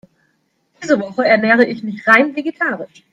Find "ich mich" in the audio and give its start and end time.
1.63-2.07